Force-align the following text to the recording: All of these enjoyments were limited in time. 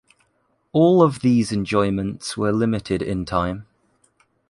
All 0.71 1.03
of 1.03 1.19
these 1.19 1.51
enjoyments 1.51 2.35
were 2.35 2.51
limited 2.51 3.03
in 3.03 3.23
time. 3.23 3.67